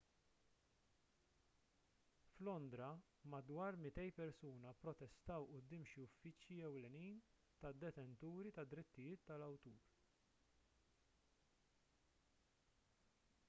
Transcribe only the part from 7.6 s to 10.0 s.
tad-detenturi tad-drittijiet tal-awtur